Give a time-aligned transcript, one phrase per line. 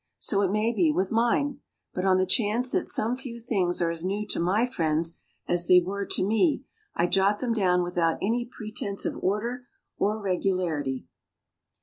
[0.17, 1.59] So it may be with mine;
[1.93, 5.67] but, on the chance that some few things are as new to my friends as
[5.67, 6.63] they were to me,
[6.95, 9.67] I jot them down without any pretense of order
[9.99, 11.05] or regularity.